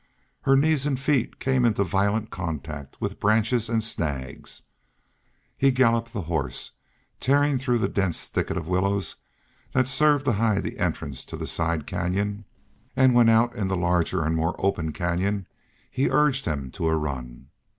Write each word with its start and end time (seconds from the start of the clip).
Her 0.41 0.55
knees 0.57 0.87
and 0.87 0.99
feet 0.99 1.39
came 1.39 1.63
into 1.63 1.83
violent 1.83 2.31
contact 2.31 2.99
with 2.99 3.19
branches 3.19 3.69
and 3.69 3.83
snags. 3.83 4.63
He 5.55 5.69
galloped 5.69 6.11
the 6.11 6.23
horse, 6.23 6.71
tearing 7.19 7.59
through 7.59 7.77
the 7.77 7.87
dense 7.87 8.27
thicket 8.27 8.57
of 8.57 8.67
willows 8.67 9.17
that 9.73 9.87
served 9.87 10.25
to 10.25 10.31
hide 10.31 10.63
the 10.63 10.79
entrance 10.79 11.23
to 11.25 11.37
the 11.37 11.45
side 11.45 11.85
canyon, 11.85 12.45
and 12.95 13.13
when 13.13 13.29
out 13.29 13.55
in 13.55 13.67
the 13.67 13.77
larger 13.77 14.23
and 14.25 14.35
more 14.35 14.55
open 14.57 14.91
canyon 14.91 15.45
he 15.91 16.09
urged 16.09 16.45
him 16.45 16.71
to 16.71 16.87
a 16.87 16.97
run. 16.97 17.49